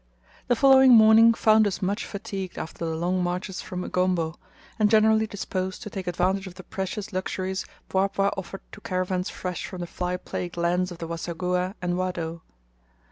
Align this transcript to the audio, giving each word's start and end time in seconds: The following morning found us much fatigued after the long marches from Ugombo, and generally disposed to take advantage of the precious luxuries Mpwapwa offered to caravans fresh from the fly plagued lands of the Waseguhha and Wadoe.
The 0.47 0.55
following 0.55 0.93
morning 0.93 1.35
found 1.35 1.67
us 1.67 1.79
much 1.79 2.07
fatigued 2.07 2.57
after 2.57 2.83
the 2.85 2.95
long 2.95 3.21
marches 3.21 3.61
from 3.61 3.83
Ugombo, 3.83 4.33
and 4.79 4.89
generally 4.89 5.27
disposed 5.27 5.83
to 5.83 5.91
take 5.91 6.07
advantage 6.07 6.47
of 6.47 6.55
the 6.55 6.63
precious 6.63 7.13
luxuries 7.13 7.65
Mpwapwa 7.87 8.31
offered 8.35 8.61
to 8.71 8.81
caravans 8.81 9.29
fresh 9.29 9.67
from 9.67 9.79
the 9.81 9.85
fly 9.85 10.17
plagued 10.17 10.57
lands 10.57 10.91
of 10.91 10.97
the 10.97 11.07
Waseguhha 11.07 11.75
and 11.83 11.99
Wadoe. 11.99 12.41